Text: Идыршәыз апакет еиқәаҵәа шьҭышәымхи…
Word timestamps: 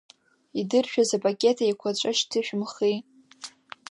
Идыршәыз 0.59 1.09
апакет 1.17 1.57
еиқәаҵәа 1.63 2.11
шьҭышәымхи… 2.17 2.95